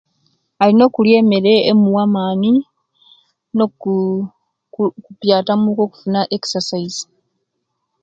[0.61, 2.51] Alina okulya emere emuwa amani
[3.57, 3.93] noku
[5.01, 7.01] okupiyata muku okufuna exercise